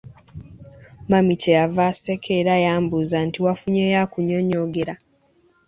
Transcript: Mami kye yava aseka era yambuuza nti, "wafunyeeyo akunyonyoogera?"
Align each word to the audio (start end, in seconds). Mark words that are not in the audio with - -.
Mami 1.09 1.33
kye 1.41 1.51
yava 1.57 1.83
aseka 1.91 2.29
era 2.39 2.53
yambuuza 2.65 3.17
nti, 3.27 3.37
"wafunyeeyo 3.45 3.97
akunyonyoogera?" 4.03 4.93